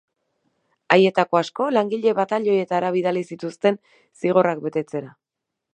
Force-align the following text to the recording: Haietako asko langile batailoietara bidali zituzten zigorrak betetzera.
Haietako 0.95 1.39
asko 1.41 1.67
langile 1.75 2.15
batailoietara 2.21 2.91
bidali 2.97 3.25
zituzten 3.35 3.81
zigorrak 4.23 4.67
betetzera. 4.67 5.17